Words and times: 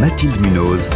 Mathilde 0.00 0.40
Munoz. 0.40 0.88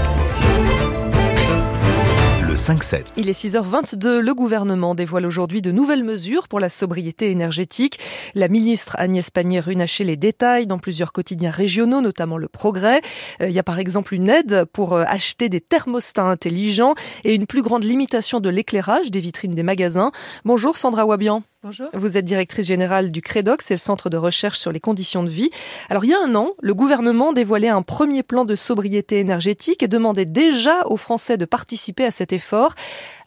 Le 2.42 2.54
5-7. 2.56 3.04
Il 3.16 3.28
est 3.28 3.40
6h22. 3.40 4.18
Le 4.18 4.34
gouvernement 4.34 4.96
dévoile 4.96 5.24
aujourd'hui 5.26 5.62
de 5.62 5.70
nouvelles 5.70 6.02
mesures 6.02 6.48
pour 6.48 6.58
la 6.58 6.68
sobriété 6.68 7.30
énergétique. 7.30 8.00
La 8.34 8.48
ministre 8.48 8.96
Agnès 8.98 9.30
Pannier-Runacher 9.30 10.02
les 10.02 10.16
détails 10.16 10.66
dans 10.66 10.80
plusieurs 10.80 11.12
quotidiens 11.12 11.52
régionaux, 11.52 12.00
notamment 12.00 12.36
Le 12.36 12.48
Progrès. 12.48 13.00
Euh, 13.40 13.48
Il 13.48 13.54
y 13.54 13.60
a 13.60 13.62
par 13.62 13.78
exemple 13.78 14.12
une 14.12 14.28
aide 14.28 14.64
pour 14.72 14.94
euh, 14.94 15.04
acheter 15.06 15.48
des 15.48 15.60
thermostats 15.60 16.24
intelligents 16.24 16.96
et 17.22 17.32
une 17.32 17.46
plus 17.46 17.62
grande 17.62 17.84
limitation 17.84 18.40
de 18.40 18.48
l'éclairage 18.48 19.12
des 19.12 19.20
vitrines 19.20 19.54
des 19.54 19.62
magasins. 19.62 20.10
Bonjour 20.44 20.76
Sandra 20.76 21.06
Wabian. 21.06 21.44
Bonjour. 21.64 21.88
Vous 21.94 22.18
êtes 22.18 22.26
directrice 22.26 22.66
générale 22.66 23.10
du 23.10 23.22
CREDOC, 23.22 23.62
c'est 23.62 23.72
le 23.72 23.78
centre 23.78 24.10
de 24.10 24.18
recherche 24.18 24.58
sur 24.58 24.70
les 24.70 24.80
conditions 24.80 25.24
de 25.24 25.30
vie. 25.30 25.48
Alors 25.88 26.04
il 26.04 26.10
y 26.10 26.12
a 26.12 26.18
un 26.22 26.34
an, 26.34 26.50
le 26.60 26.74
gouvernement 26.74 27.32
dévoilait 27.32 27.70
un 27.70 27.80
premier 27.80 28.22
plan 28.22 28.44
de 28.44 28.54
sobriété 28.54 29.18
énergétique 29.18 29.82
et 29.82 29.88
demandait 29.88 30.26
déjà 30.26 30.82
aux 30.84 30.98
Français 30.98 31.38
de 31.38 31.46
participer 31.46 32.04
à 32.04 32.10
cet 32.10 32.34
effort. 32.34 32.74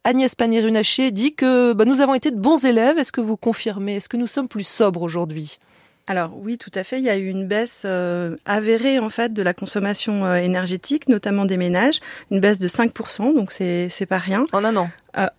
Agnès 0.03 0.35
Pannier-Runacher 0.35 1.09
dit 1.09 1.33
que 1.33 1.73
bah, 1.73 1.85
nous 1.85 1.99
avons 1.99 2.13
été 2.13 2.29
de 2.29 2.37
bons 2.37 2.63
élèves. 2.63 2.99
Est-ce 2.99 3.11
que 3.11 3.21
vous 3.21 3.37
confirmez? 3.37 3.95
Est-ce 3.95 4.07
que 4.07 4.17
nous 4.17 4.27
sommes 4.27 4.47
plus 4.47 4.67
sobres 4.67 5.01
aujourd'hui? 5.01 5.57
Alors 6.05 6.31
oui, 6.37 6.59
tout 6.59 6.71
à 6.75 6.83
fait. 6.83 6.99
Il 6.99 7.05
y 7.05 7.09
a 7.09 7.17
eu 7.17 7.27
une 7.27 7.47
baisse 7.47 7.83
euh, 7.85 8.37
avérée 8.45 8.99
en 8.99 9.09
fait 9.09 9.33
de 9.33 9.41
la 9.41 9.55
consommation 9.55 10.25
euh, 10.25 10.35
énergétique, 10.35 11.09
notamment 11.09 11.45
des 11.45 11.57
ménages, 11.57 12.01
une 12.29 12.39
baisse 12.39 12.59
de 12.59 12.67
5%, 12.67 13.35
donc 13.35 13.51
c'est 13.51 13.89
c'est 13.89 14.05
pas 14.05 14.19
rien. 14.19 14.45
En 14.53 14.63
un 14.63 14.77
an 14.77 14.89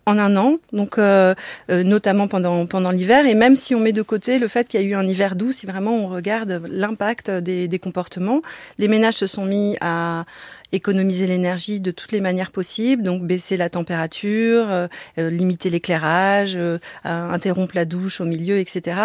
en 0.05 0.17
un 0.17 0.35
an, 0.35 0.57
donc 0.73 0.97
euh, 0.97 1.33
euh, 1.71 1.83
notamment 1.83 2.27
pendant 2.27 2.65
pendant 2.65 2.91
l'hiver, 2.91 3.25
et 3.25 3.35
même 3.35 3.55
si 3.55 3.75
on 3.75 3.79
met 3.79 3.93
de 3.93 4.01
côté 4.01 4.39
le 4.39 4.47
fait 4.47 4.67
qu'il 4.67 4.81
y 4.81 4.83
a 4.83 4.85
eu 4.85 4.93
un 4.93 5.07
hiver 5.07 5.35
doux, 5.35 5.51
si 5.51 5.65
vraiment 5.65 5.95
on 5.95 6.07
regarde 6.07 6.63
l'impact 6.69 7.31
des, 7.31 7.67
des 7.67 7.79
comportements, 7.79 8.41
les 8.77 8.87
ménages 8.87 9.15
se 9.15 9.27
sont 9.27 9.45
mis 9.45 9.77
à 9.81 10.25
économiser 10.71 11.27
l'énergie 11.27 11.79
de 11.79 11.91
toutes 11.91 12.11
les 12.11 12.21
manières 12.21 12.51
possibles, 12.51 13.03
donc 13.03 13.23
baisser 13.23 13.57
la 13.57 13.69
température, 13.69 14.69
euh, 14.69 14.87
euh, 15.17 15.29
limiter 15.29 15.69
l'éclairage, 15.69 16.55
euh, 16.55 16.77
euh, 17.05 17.29
interrompre 17.29 17.75
la 17.75 17.85
douche 17.85 18.21
au 18.21 18.25
milieu, 18.25 18.57
etc. 18.57 18.97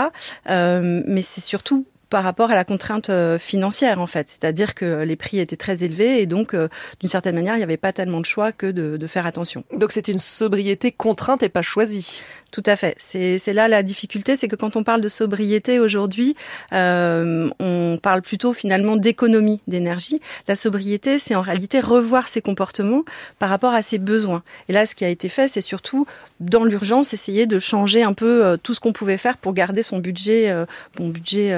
Euh, 0.51 1.03
mais 1.07 1.23
c'est 1.23 1.41
surtout 1.41 1.87
par 2.15 2.23
rapport 2.23 2.53
à 2.53 2.55
la 2.55 2.63
contrainte 2.63 3.11
euh, 3.11 3.41
financière 3.41 4.01
en 4.01 4.07
fait, 4.07 4.29
c'est-à-dire 4.29 4.77
que 4.77 5.03
les 5.03 5.17
prix 5.17 5.41
étaient 5.41 5.57
très 5.57 5.83
élevés 5.83 6.23
et 6.23 6.27
donc 6.27 6.55
euh, 6.55 6.69
d'une 7.01 7.09
certaine 7.09 7.35
manière 7.35 7.55
il 7.55 7.57
n'y 7.57 7.65
avait 7.65 7.77
pas 7.77 7.93
tellement 7.93 8.21
de 8.21 8.25
choix 8.25 8.53
que 8.53 8.71
de, 8.71 8.97
de 8.97 9.07
faire 9.09 9.27
attention. 9.27 9.65
Donc 9.77 9.91
c'est 9.91 10.07
une 10.07 10.21
sobriété 10.21 10.93
contrainte 10.93 11.43
et 11.43 11.49
pas 11.49 11.61
choisie. 11.61 12.23
Tout 12.53 12.63
à 12.67 12.77
fait. 12.77 12.95
C'est 12.99 13.41
c'est 13.41 13.53
là 13.53 13.67
la 13.67 13.83
difficulté, 13.83 14.37
c'est 14.37 14.47
que 14.47 14.55
quand 14.55 14.77
on 14.77 14.85
parle 14.85 15.01
de 15.01 15.09
sobriété 15.09 15.81
aujourd'hui, 15.81 16.37
euh, 16.73 17.51
on 17.59 17.99
parle 18.01 18.23
plutôt 18.23 18.53
finalement 18.53 18.95
d'économie 18.95 19.61
d'énergie. 19.67 20.21
La 20.47 20.55
sobriété, 20.55 21.19
c'est 21.19 21.35
en 21.35 21.41
réalité 21.41 21.81
revoir 21.81 22.29
ses 22.29 22.41
comportements 22.41 23.03
par 23.41 23.51
rapport 23.51 23.75
à 23.75 23.83
ses 23.83 23.99
besoins. 23.99 24.45
Et 24.69 24.73
là, 24.73 24.87
ce 24.87 24.95
qui 24.95 25.05
a 25.05 25.09
été 25.09 25.29
fait, 25.29 25.49
c'est 25.49 25.63
surtout 25.63 26.07
dans 26.39 26.63
l'urgence 26.63 27.13
essayer 27.13 27.47
de 27.47 27.59
changer 27.59 28.05
un 28.05 28.13
peu 28.13 28.45
euh, 28.45 28.57
tout 28.57 28.73
ce 28.73 28.79
qu'on 28.79 28.93
pouvait 28.93 29.19
faire 29.19 29.37
pour 29.37 29.53
garder 29.53 29.83
son 29.83 29.99
budget, 29.99 30.55
bon 30.95 31.09
budget 31.09 31.53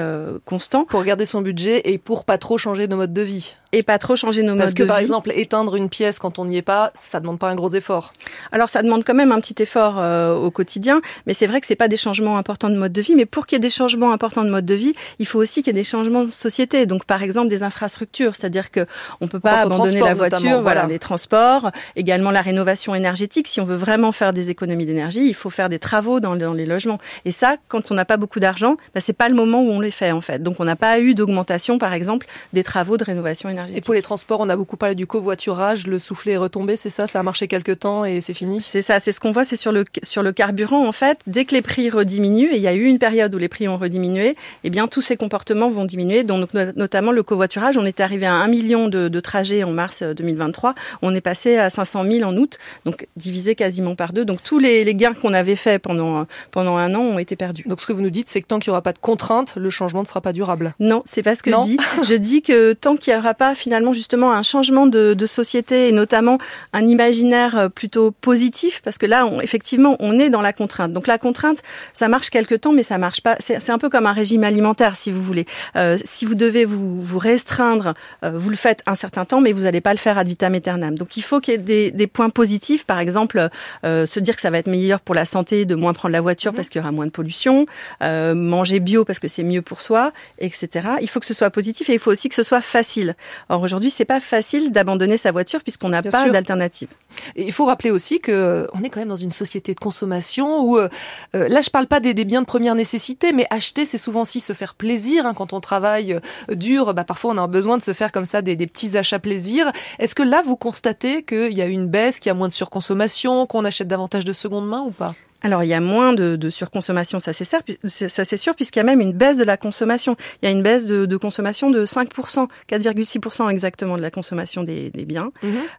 constant 0.47 0.85
Pour 0.85 1.03
garder 1.03 1.27
son 1.27 1.41
budget 1.41 1.81
et 1.91 1.99
pour 1.99 2.25
pas 2.25 2.39
trop 2.39 2.57
changer 2.57 2.87
nos 2.87 2.97
modes 2.97 3.13
de 3.13 3.21
vie. 3.21 3.53
Et 3.77 3.83
pas 3.83 3.99
trop 3.99 4.15
changer 4.15 4.41
nos 4.41 4.55
Parce 4.55 4.69
modes 4.69 4.77
que 4.77 4.83
de 4.83 4.87
par 4.87 4.97
vie. 4.97 5.03
exemple, 5.03 5.31
éteindre 5.35 5.75
une 5.75 5.89
pièce 5.89 6.17
quand 6.17 6.39
on 6.39 6.45
n'y 6.45 6.57
est 6.57 6.61
pas, 6.63 6.91
ça 6.95 7.19
demande 7.19 7.37
pas 7.37 7.47
un 7.49 7.55
gros 7.55 7.69
effort. 7.69 8.11
Alors 8.51 8.69
ça 8.69 8.81
demande 8.81 9.03
quand 9.03 9.13
même 9.13 9.31
un 9.31 9.39
petit 9.39 9.61
effort 9.61 9.97
euh, 9.99 10.33
au 10.35 10.49
quotidien, 10.51 10.99
mais 11.27 11.33
c'est 11.33 11.45
vrai 11.47 11.61
que 11.61 11.67
c'est 11.67 11.75
pas 11.75 11.87
des 11.87 11.97
changements 11.97 12.37
importants 12.37 12.69
de 12.69 12.75
mode 12.75 12.91
de 12.91 13.01
vie. 13.01 13.13
Mais 13.15 13.25
pour 13.25 13.45
qu'il 13.45 13.55
y 13.55 13.57
ait 13.57 13.59
des 13.59 13.69
changements 13.69 14.11
importants 14.11 14.43
de 14.43 14.49
mode 14.49 14.65
de 14.65 14.73
vie, 14.73 14.95
il 15.19 15.27
faut 15.27 15.39
aussi 15.39 15.61
qu'il 15.61 15.75
y 15.75 15.77
ait 15.77 15.81
des 15.81 15.83
changements 15.83 16.23
de 16.23 16.31
société. 16.31 16.85
Donc 16.85 17.05
par 17.05 17.21
exemple 17.21 17.49
des 17.49 17.61
infrastructures, 17.61 18.35
c'est-à-dire 18.35 18.71
que 18.71 18.85
on 19.21 19.27
peut 19.27 19.39
pas 19.39 19.63
aux 19.63 19.67
abandonner 19.67 19.99
la 19.99 20.13
voiture, 20.15 20.39
voilà, 20.39 20.61
voilà. 20.61 20.85
les 20.87 20.99
transports, 20.99 21.71
également 21.95 22.31
la 22.31 22.41
rénovation 22.41 22.95
énergétique. 22.95 23.47
Si 23.47 23.61
on 23.61 23.65
veut 23.65 23.75
vraiment 23.75 24.11
faire 24.11 24.33
des 24.33 24.49
économies 24.49 24.85
d'énergie, 24.85 25.27
il 25.27 25.35
faut 25.35 25.49
faire 25.51 25.69
des 25.69 25.79
travaux 25.79 26.19
dans, 26.19 26.35
dans 26.35 26.53
les 26.53 26.65
logements. 26.65 26.97
Et 27.25 27.31
ça, 27.31 27.57
quand 27.67 27.91
on 27.91 27.93
n'a 27.93 28.05
pas 28.05 28.17
beaucoup 28.17 28.39
d'argent, 28.39 28.75
bah, 28.95 29.01
c'est 29.01 29.13
pas 29.13 29.29
le 29.29 29.35
moment 29.35 29.61
où 29.61 29.69
on 29.69 29.79
les 29.79 29.91
fait 29.91 30.11
en 30.11 30.21
fait. 30.21 30.41
Donc 30.41 30.59
on 30.59 30.65
n'a 30.65 30.75
pas 30.75 30.99
eu 30.99 31.13
d'augmentation, 31.13 31.77
par 31.77 31.93
exemple, 31.93 32.25
des 32.53 32.63
travaux 32.63 32.97
de 32.97 33.03
rénovation 33.03 33.49
énergétique. 33.49 33.66
Et 33.75 33.81
pour 33.81 33.93
les 33.93 34.01
transports, 34.01 34.39
on 34.39 34.49
a 34.49 34.55
beaucoup 34.55 34.77
parlé 34.77 34.95
du 34.95 35.05
covoiturage, 35.07 35.87
le 35.87 35.99
soufflet 35.99 36.33
est 36.33 36.37
retombé, 36.37 36.77
c'est 36.77 36.89
ça 36.89 37.07
Ça 37.07 37.19
a 37.19 37.23
marché 37.23 37.47
quelques 37.47 37.79
temps 37.79 38.05
et 38.05 38.21
c'est 38.21 38.33
fini? 38.33 38.61
C'est 38.61 38.81
ça, 38.81 38.99
c'est 38.99 39.11
ce 39.11 39.19
qu'on 39.19 39.31
voit, 39.31 39.45
c'est 39.45 39.55
sur 39.55 39.71
le 39.71 39.83
sur 40.03 40.23
le 40.23 40.31
carburant 40.31 40.87
en 40.87 40.91
fait. 40.91 41.19
Dès 41.27 41.45
que 41.45 41.53
les 41.55 41.61
prix 41.61 41.89
rediminuent, 41.89 42.49
et 42.51 42.55
il 42.57 42.61
y 42.61 42.67
a 42.67 42.73
eu 42.73 42.85
une 42.85 42.99
période 42.99 43.33
où 43.35 43.37
les 43.37 43.47
prix 43.49 43.67
ont 43.67 43.77
rediminué, 43.77 44.35
eh 44.63 44.69
bien 44.69 44.87
tous 44.87 45.01
ces 45.01 45.17
comportements 45.17 45.69
vont 45.69 45.85
diminuer. 45.85 46.23
Donc 46.23 46.53
no- 46.53 46.71
notamment 46.75 47.11
le 47.11 47.23
covoiturage, 47.23 47.77
on 47.77 47.85
était 47.85 48.03
arrivé 48.03 48.25
à 48.25 48.33
1 48.33 48.47
million 48.47 48.87
de, 48.87 49.07
de 49.07 49.19
trajets 49.19 49.63
en 49.63 49.71
mars 49.71 50.01
euh, 50.01 50.13
2023, 50.13 50.73
on 51.01 51.13
est 51.15 51.21
passé 51.21 51.57
à 51.57 51.69
500 51.69 52.03
000 52.09 52.29
en 52.29 52.35
août, 52.37 52.57
donc 52.85 53.07
divisé 53.15 53.55
quasiment 53.55 53.95
par 53.95 54.13
deux. 54.13 54.25
Donc 54.25 54.43
tous 54.43 54.59
les, 54.59 54.83
les 54.83 54.95
gains 54.95 55.13
qu'on 55.13 55.33
avait 55.33 55.55
faits 55.55 55.81
pendant 55.81 56.21
euh, 56.21 56.23
pendant 56.51 56.77
un 56.77 56.93
an 56.95 57.01
ont 57.01 57.19
été 57.19 57.35
perdus. 57.35 57.63
Donc 57.67 57.81
ce 57.81 57.87
que 57.87 57.93
vous 57.93 58.01
nous 58.01 58.09
dites, 58.09 58.29
c'est 58.29 58.41
que 58.41 58.47
tant 58.47 58.59
qu'il 58.59 58.69
n'y 58.71 58.73
aura 58.73 58.81
pas 58.81 58.93
de 58.93 58.99
contraintes, 58.99 59.55
le 59.55 59.69
changement 59.69 60.01
ne 60.03 60.07
sera 60.07 60.21
pas 60.21 60.33
durable. 60.33 60.73
Non, 60.79 61.01
c'est 61.05 61.23
pas 61.23 61.35
ce 61.35 61.43
que 61.43 61.49
Non. 61.49 61.63
je 61.63 61.67
dis. 61.69 61.77
Je 62.03 62.13
dis 62.13 62.41
que 62.41 62.73
tant 62.73 62.95
qu'il 62.97 63.13
n'y 63.13 63.19
aura 63.19 63.33
pas 63.33 63.46
finalement 63.55 63.93
justement 63.93 64.31
un 64.31 64.43
changement 64.43 64.87
de, 64.87 65.13
de 65.13 65.27
société 65.27 65.89
et 65.89 65.91
notamment 65.91 66.37
un 66.73 66.87
imaginaire 66.87 67.57
euh, 67.57 67.69
plutôt 67.69 68.11
positif, 68.11 68.81
parce 68.83 68.97
que 68.97 69.05
là, 69.05 69.25
on, 69.25 69.41
effectivement, 69.41 69.95
on 69.99 70.17
est 70.19 70.29
dans 70.29 70.41
la 70.41 70.53
contrainte. 70.53 70.93
Donc 70.93 71.07
la 71.07 71.17
contrainte, 71.17 71.59
ça 71.93 72.07
marche 72.07 72.29
quelque 72.29 72.55
temps, 72.55 72.73
mais 72.73 72.83
ça 72.83 72.97
marche 72.97 73.21
pas. 73.21 73.35
C'est 73.39 73.59
c'est 73.59 73.71
un 73.71 73.77
peu 73.77 73.89
comme 73.89 74.05
un 74.05 74.13
régime 74.13 74.43
alimentaire, 74.43 74.95
si 74.95 75.11
vous 75.11 75.21
voulez. 75.21 75.45
Euh, 75.75 75.97
si 76.05 76.25
vous 76.25 76.35
devez 76.35 76.65
vous, 76.65 77.01
vous 77.01 77.19
restreindre, 77.19 77.93
euh, 78.23 78.31
vous 78.33 78.49
le 78.49 78.55
faites 78.55 78.81
un 78.85 78.95
certain 78.95 79.25
temps, 79.25 79.41
mais 79.41 79.51
vous 79.51 79.63
n'allez 79.63 79.81
pas 79.81 79.93
le 79.93 79.99
faire 79.99 80.17
ad 80.17 80.27
vitam 80.27 80.53
aeternam. 80.53 80.97
Donc 80.97 81.17
il 81.17 81.23
faut 81.23 81.39
qu'il 81.39 81.53
y 81.53 81.55
ait 81.55 81.59
des, 81.59 81.91
des 81.91 82.07
points 82.07 82.29
positifs, 82.29 82.85
par 82.85 82.99
exemple, 82.99 83.49
euh, 83.85 84.05
se 84.05 84.19
dire 84.19 84.35
que 84.35 84.41
ça 84.41 84.49
va 84.49 84.57
être 84.57 84.67
meilleur 84.67 84.99
pour 85.01 85.15
la 85.15 85.25
santé 85.25 85.65
de 85.65 85.75
moins 85.75 85.93
prendre 85.93 86.13
la 86.13 86.21
voiture 86.21 86.53
parce 86.53 86.69
qu'il 86.69 86.79
y 86.79 86.81
aura 86.81 86.91
moins 86.91 87.05
de 87.05 87.11
pollution, 87.11 87.65
euh, 88.03 88.33
manger 88.33 88.79
bio 88.79 89.05
parce 89.05 89.19
que 89.19 89.27
c'est 89.27 89.43
mieux 89.43 89.61
pour 89.61 89.81
soi, 89.81 90.11
etc. 90.39 90.87
Il 91.01 91.09
faut 91.09 91.19
que 91.19 91.25
ce 91.25 91.33
soit 91.33 91.49
positif 91.49 91.89
et 91.89 91.93
il 91.93 91.99
faut 91.99 92.11
aussi 92.11 92.29
que 92.29 92.35
ce 92.35 92.43
soit 92.43 92.61
facile. 92.61 93.15
Or 93.49 93.61
aujourd'hui, 93.61 93.89
c'est 93.89 94.05
pas 94.05 94.19
facile 94.19 94.71
d'abandonner 94.71 95.17
sa 95.17 95.31
voiture 95.31 95.61
puisqu'on 95.61 95.89
n'a 95.89 96.01
pas 96.01 96.29
d'alternative. 96.29 96.89
Il 97.35 97.51
faut 97.51 97.65
rappeler 97.65 97.91
aussi 97.91 98.19
que 98.19 98.31
euh, 98.31 98.67
on 98.73 98.83
est 98.83 98.89
quand 98.89 98.99
même 98.99 99.09
dans 99.09 99.15
une 99.15 99.31
société 99.31 99.73
de 99.73 99.79
consommation 99.79 100.61
où, 100.61 100.77
euh, 100.77 100.89
euh, 101.35 101.47
là 101.47 101.61
je 101.61 101.69
parle 101.69 101.87
pas 101.87 101.99
des, 101.99 102.13
des 102.13 102.25
biens 102.25 102.41
de 102.41 102.45
première 102.45 102.75
nécessité, 102.75 103.33
mais 103.33 103.47
acheter 103.49 103.85
c'est 103.85 103.97
souvent 103.97 104.21
aussi 104.21 104.39
se 104.39 104.53
faire 104.53 104.75
plaisir. 104.75 105.25
hein. 105.25 105.33
quand 105.33 105.53
on 105.53 105.59
travaille 105.59 106.19
dur, 106.51 106.93
bah, 106.93 107.03
parfois 107.03 107.31
on 107.33 107.37
a 107.37 107.47
besoin 107.47 107.77
de 107.77 107.83
se 107.83 107.93
faire 107.93 108.11
comme 108.11 108.25
ça 108.25 108.41
des, 108.41 108.55
des 108.55 108.67
petits 108.67 108.97
achats 108.97 109.19
plaisir. 109.19 109.71
Est-ce 109.99 110.15
que 110.15 110.23
là 110.23 110.41
vous 110.45 110.55
constatez 110.55 111.23
qu'il 111.23 111.53
y 111.53 111.61
a 111.61 111.65
une 111.65 111.87
baisse, 111.87 112.19
qu'il 112.19 112.29
y 112.29 112.31
a 112.31 112.35
moins 112.35 112.47
de 112.47 112.53
surconsommation, 112.53 113.45
qu'on 113.45 113.65
achète 113.65 113.87
davantage 113.87 114.25
de 114.25 114.33
seconde 114.33 114.67
main 114.67 114.81
ou 114.81 114.91
pas? 114.91 115.15
Alors 115.43 115.63
il 115.63 115.67
y 115.67 115.73
a 115.73 115.79
moins 115.79 116.13
de, 116.13 116.35
de 116.35 116.49
surconsommation, 116.49 117.19
ça 117.19 117.31
c'est 117.31 117.45
sûr, 117.45 117.61
puis- 117.63 117.77
c'est- 117.87 118.09
ça 118.09 118.25
c'est 118.25 118.37
sûr, 118.37 118.55
puisqu'il 118.55 118.79
y 118.79 118.81
a 118.81 118.83
même 118.85 119.01
une 119.01 119.13
baisse 119.13 119.37
de 119.37 119.43
la 119.43 119.55
consommation. 119.55 120.15
Il 120.41 120.45
y 120.45 120.49
a 120.49 120.51
une 120.51 120.63
baisse 120.63 120.85
de, 120.87 121.05
de 121.05 121.17
consommation 121.17 121.69
de 121.69 121.85
5%, 121.85 122.47
4,6% 122.67 123.49
exactement 123.49 123.97
de 123.97 124.01
la 124.01 124.09
consommation 124.11 124.63
des, 124.63 124.89
des 124.89 125.05
biens. 125.05 125.31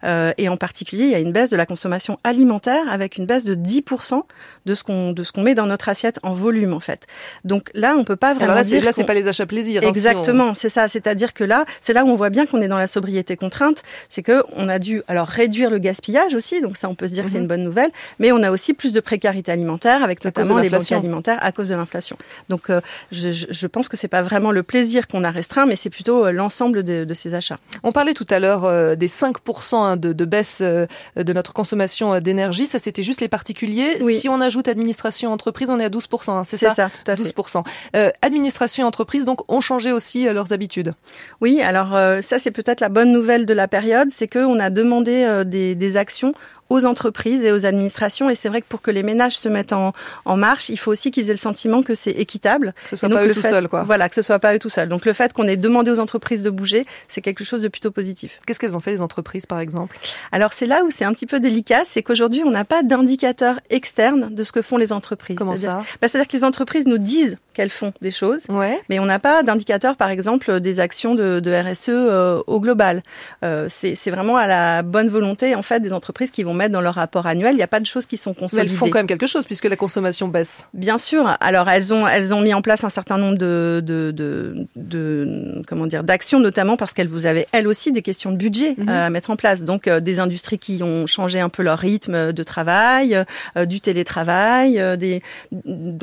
Euh, 0.04 0.32
et 0.38 0.48
en 0.48 0.56
particulier, 0.56 1.04
il 1.04 1.10
y 1.10 1.14
a 1.14 1.18
une 1.18 1.32
baisse 1.32 1.50
de 1.50 1.56
la 1.56 1.66
consommation 1.66 2.18
alimentaire 2.24 2.84
avec 2.90 3.16
une 3.16 3.26
baisse 3.26 3.44
de 3.44 3.54
10% 3.56 4.22
de 4.66 4.74
ce 4.74 4.84
qu'on 4.84 5.12
de 5.12 5.24
ce 5.24 5.32
qu'on 5.32 5.42
met 5.42 5.54
dans 5.54 5.66
notre 5.66 5.88
assiette 5.88 6.18
en 6.22 6.34
volume 6.34 6.72
en 6.72 6.80
fait. 6.80 7.06
Donc 7.44 7.70
là, 7.74 7.96
on 7.98 8.04
peut 8.04 8.16
pas 8.16 8.34
vraiment 8.34 8.52
Alors 8.52 8.56
là, 8.56 8.64
c'est, 8.64 8.76
dire 8.76 8.84
là 8.84 8.92
c'est 8.92 9.04
pas 9.04 9.14
les 9.14 9.26
achats 9.28 9.46
plaisir. 9.46 9.78
hein, 9.78 9.80
si 9.82 9.86
on- 9.86 9.90
Exactement, 9.90 10.54
c'est 10.54 10.68
ça. 10.68 10.86
C'est-à-dire 10.88 11.34
que 11.34 11.44
là, 11.44 11.64
c'est 11.80 11.92
là 11.92 12.04
où 12.04 12.08
on 12.08 12.14
voit 12.14 12.30
bien 12.30 12.46
qu'on 12.46 12.60
est 12.60 12.68
dans 12.68 12.78
la 12.78 12.86
sobriété 12.86 13.36
contrainte. 13.36 13.82
C'est 14.08 14.22
que 14.22 14.44
on 14.56 14.68
a 14.68 14.78
dû 14.78 15.02
alors 15.08 15.26
réduire 15.26 15.70
le 15.70 15.78
gaspillage 15.78 16.34
aussi, 16.34 16.60
donc 16.60 16.76
ça, 16.76 16.88
on 16.88 16.94
peut 16.94 17.08
se 17.08 17.12
dire 17.12 17.24
que 17.24 17.30
c'est 17.30 17.36
Mhm. 17.38 17.42
une 17.42 17.48
bonne 17.48 17.64
nouvelle. 17.64 17.90
Mais 18.18 18.30
on 18.32 18.42
a 18.42 18.50
aussi 18.50 18.72
plus 18.74 18.92
de 18.92 19.00
précarité 19.00 19.47
alimentaire, 19.48 20.02
avec 20.02 20.24
notamment 20.24 20.58
les 20.58 20.68
banques 20.68 20.92
alimentaires 20.92 21.38
à 21.40 21.52
cause 21.52 21.68
de 21.68 21.74
l'inflation. 21.74 22.16
Donc, 22.48 22.70
euh, 22.70 22.80
je, 23.12 23.66
pense 23.66 23.88
que 23.88 23.96
c'est 23.96 24.08
pas 24.08 24.22
vraiment 24.22 24.50
le 24.50 24.62
plaisir 24.62 25.08
qu'on 25.08 25.24
a 25.24 25.30
restreint, 25.30 25.66
mais 25.66 25.76
c'est 25.76 25.90
plutôt 25.90 26.26
euh, 26.26 26.32
l'ensemble 26.32 26.82
de, 26.82 27.04
de 27.04 27.14
ces 27.14 27.34
achats. 27.34 27.58
On 27.82 27.92
parlait 27.92 28.14
tout 28.14 28.26
à 28.30 28.38
l'heure 28.38 28.64
euh, 28.64 28.94
des 28.94 29.08
5% 29.08 29.76
hein, 29.76 29.96
de, 29.96 30.12
de 30.12 30.24
baisse 30.24 30.60
de 30.60 31.32
notre 31.32 31.52
consommation 31.52 32.20
d'énergie. 32.20 32.66
Ça, 32.66 32.78
c'était 32.78 33.02
juste 33.02 33.20
les 33.20 33.28
particuliers. 33.28 33.98
Oui. 34.00 34.18
Si 34.18 34.28
on 34.28 34.40
ajoute 34.40 34.68
administration 34.68 35.32
entreprise, 35.32 35.70
on 35.70 35.78
est 35.80 35.84
à 35.84 35.88
12%. 35.90 36.30
hein, 36.30 36.44
c'est 36.44 36.56
ça, 36.56 36.70
tout 36.74 37.10
à 37.10 37.16
fait. 37.16 37.22
12%. 37.22 37.64
Euh, 37.96 38.10
administration 38.22 38.84
et 38.84 38.86
entreprise, 38.86 39.24
donc, 39.24 39.50
ont 39.50 39.60
changé 39.60 39.92
aussi 39.92 40.24
leurs 40.24 40.52
habitudes. 40.52 40.94
Oui, 41.40 41.60
alors 41.60 41.90
ça 42.22 42.38
c'est 42.38 42.50
peut-être 42.50 42.80
la 42.80 42.88
bonne 42.88 43.12
nouvelle 43.12 43.46
de 43.46 43.54
la 43.54 43.68
période, 43.68 44.08
c'est 44.10 44.28
qu'on 44.28 44.58
a 44.58 44.70
demandé 44.70 45.42
des, 45.46 45.74
des 45.74 45.96
actions 45.96 46.34
aux 46.70 46.84
entreprises 46.84 47.42
et 47.44 47.52
aux 47.52 47.66
administrations. 47.66 48.30
Et 48.30 48.34
c'est 48.34 48.48
vrai 48.48 48.60
que 48.60 48.66
pour 48.68 48.82
que 48.82 48.90
les 48.90 49.02
ménages 49.02 49.38
se 49.38 49.48
mettent 49.48 49.72
en, 49.72 49.92
en 50.24 50.36
marche, 50.36 50.68
il 50.68 50.78
faut 50.78 50.90
aussi 50.90 51.10
qu'ils 51.10 51.30
aient 51.30 51.34
le 51.34 51.38
sentiment 51.38 51.82
que 51.82 51.94
c'est 51.94 52.10
équitable. 52.10 52.74
Que 52.84 52.90
ce 52.90 52.96
soit 52.96 53.08
pas 53.08 53.26
eux 53.26 53.30
tout 53.30 53.42
seuls, 53.42 53.68
quoi. 53.68 53.82
Voilà, 53.82 54.08
que 54.08 54.14
ce 54.14 54.22
soit 54.22 54.38
pas 54.38 54.54
eux 54.54 54.58
tout 54.58 54.68
seuls. 54.68 54.88
Donc 54.88 55.06
le 55.06 55.12
fait 55.12 55.32
qu'on 55.32 55.46
ait 55.48 55.56
demandé 55.56 55.90
aux 55.90 56.00
entreprises 56.00 56.42
de 56.42 56.50
bouger, 56.50 56.86
c'est 57.08 57.20
quelque 57.20 57.44
chose 57.44 57.62
de 57.62 57.68
plutôt 57.68 57.90
positif. 57.90 58.38
Qu'est-ce 58.46 58.58
qu'elles 58.60 58.76
ont 58.76 58.80
fait 58.80 58.92
les 58.92 59.00
entreprises, 59.00 59.46
par 59.46 59.60
exemple? 59.60 59.96
Alors 60.32 60.52
c'est 60.52 60.66
là 60.66 60.82
où 60.84 60.90
c'est 60.90 61.04
un 61.04 61.12
petit 61.12 61.26
peu 61.26 61.40
délicat, 61.40 61.82
c'est 61.84 62.02
qu'aujourd'hui 62.02 62.42
on 62.44 62.50
n'a 62.50 62.64
pas 62.64 62.82
d'indicateur 62.82 63.60
externe 63.70 64.34
de 64.34 64.42
ce 64.44 64.52
que 64.52 64.62
font 64.62 64.76
les 64.76 64.92
entreprises. 64.92 65.36
Comment 65.36 65.56
ça? 65.56 65.82
Bah, 66.00 66.08
C'est-à-dire 66.08 66.28
que 66.28 66.36
les 66.36 66.44
entreprises 66.44 66.86
nous 66.86 66.98
disent 66.98 67.38
qu'elles 67.54 67.70
font 67.70 67.92
des 68.00 68.12
choses, 68.12 68.44
ouais. 68.48 68.80
mais 68.88 68.98
on 69.00 69.04
n'a 69.04 69.18
pas 69.18 69.42
d'indicateur, 69.42 69.96
par 69.96 70.10
exemple, 70.10 70.60
des 70.60 70.78
actions 70.78 71.14
de, 71.14 71.40
de 71.40 71.50
RSE 71.50 71.88
euh, 71.88 72.40
au 72.46 72.60
global. 72.60 73.02
Euh, 73.44 73.66
c'est 73.68 74.10
vraiment 74.10 74.36
à 74.36 74.46
la 74.46 74.82
bonne 74.82 75.08
volonté 75.08 75.54
en 75.54 75.62
fait 75.62 75.80
des 75.80 75.92
entreprises 75.92 76.30
qui 76.30 76.44
vont 76.44 76.54
mettre 76.58 76.72
dans 76.72 76.80
leur 76.88 76.96
rapport 77.02 77.26
annuel. 77.26 77.52
Il 77.54 77.56
n'y 77.56 77.68
a 77.70 77.72
pas 77.76 77.80
de 77.80 77.86
choses 77.86 78.06
qui 78.06 78.18
sont 78.24 78.34
consolidées. 78.34 78.68
Mais 78.68 78.72
elles 78.72 78.78
font 78.78 78.90
quand 78.90 78.98
même 78.98 79.06
quelque 79.14 79.30
chose 79.34 79.44
puisque 79.46 79.68
la 79.74 79.76
consommation 79.76 80.28
baisse. 80.28 80.68
Bien 80.74 80.98
sûr. 80.98 81.22
Alors 81.40 81.68
elles 81.70 81.94
ont 81.94 82.06
elles 82.06 82.34
ont 82.34 82.42
mis 82.42 82.54
en 82.54 82.62
place 82.62 82.84
un 82.84 82.94
certain 82.98 83.18
nombre 83.22 83.38
de 83.38 83.82
de, 83.92 84.10
de, 84.10 84.66
de 84.76 85.62
comment 85.66 85.86
dire 85.86 86.04
d'actions, 86.04 86.40
notamment 86.40 86.76
parce 86.76 86.92
qu'elles 86.92 87.08
vous 87.16 87.26
avaient 87.26 87.46
elles 87.52 87.68
aussi 87.68 87.92
des 87.92 88.02
questions 88.02 88.30
de 88.32 88.36
budget 88.36 88.74
mm 88.76 88.84
-hmm. 88.84 89.06
à 89.06 89.10
mettre 89.10 89.30
en 89.30 89.36
place. 89.36 89.62
Donc 89.70 89.82
euh, 89.88 90.00
des 90.00 90.16
industries 90.26 90.60
qui 90.66 90.82
ont 90.82 91.06
changé 91.06 91.38
un 91.40 91.50
peu 91.56 91.62
leur 91.62 91.78
rythme 91.78 92.32
de 92.32 92.42
travail, 92.54 93.08
euh, 93.56 93.64
du 93.72 93.78
télétravail, 93.80 94.70
euh, 94.78 94.96
des 94.96 95.22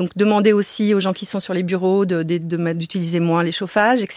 donc 0.00 0.10
demander 0.16 0.52
aussi 0.60 0.84
aux 0.96 1.02
gens 1.06 1.14
qui 1.20 1.26
sont 1.32 1.40
sur 1.46 1.54
les 1.58 1.62
bureaux 1.72 2.04
d'utiliser 2.06 3.18
de, 3.18 3.24
de, 3.24 3.28
moins 3.30 3.42
les 3.48 3.56
chauffages, 3.60 4.02
etc. 4.02 4.16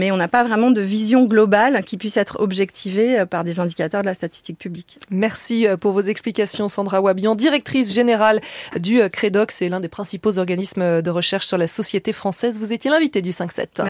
mais 0.00 0.08
on 0.14 0.18
n'a 0.22 0.30
pas 0.36 0.44
vraiment 0.48 0.70
de 0.78 0.82
vision 0.96 1.20
globale 1.34 1.74
qui 1.88 1.96
puisse 2.02 2.18
être 2.24 2.34
objectivée 2.46 3.10
par 3.34 3.42
des 3.48 3.56
indicateurs 3.64 4.02
de 4.04 4.10
la 4.12 4.16
statistique 4.20 4.58
publique. 4.64 4.71
Merci 5.10 5.66
pour 5.80 5.92
vos 5.92 6.00
explications, 6.00 6.68
Sandra 6.68 7.00
Wabian, 7.00 7.34
directrice 7.34 7.92
générale 7.92 8.40
du 8.78 9.00
CREDOX 9.10 9.62
et 9.62 9.68
l'un 9.68 9.80
des 9.80 9.88
principaux 9.88 10.38
organismes 10.38 11.02
de 11.02 11.10
recherche 11.10 11.46
sur 11.46 11.58
la 11.58 11.66
société 11.66 12.12
française. 12.12 12.60
Vous 12.60 12.72
étiez 12.72 12.90
l'invité 12.90 13.22
du 13.22 13.30
5-7. 13.30 13.80